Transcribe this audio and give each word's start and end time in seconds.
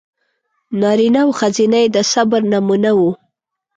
نارینه 0.81 1.21
او 1.25 1.29
ښځینه 1.39 1.77
یې 1.83 1.87
د 1.95 1.97
صبر 2.11 2.41
نمونه 2.51 2.91
و. 2.99 2.99